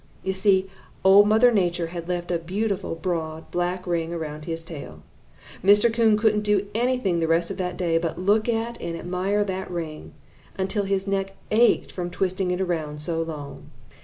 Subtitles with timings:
[0.23, 0.67] You see,
[1.03, 5.03] Old Mother Nature had left a beautiful, broad, black ring around his tail.
[5.63, 5.93] Mr.
[5.93, 9.69] Coon couldn't do anything the rest of that day but look at and admire that
[9.69, 10.13] ring,
[10.57, 13.69] until his neck ached from twisting it around so long.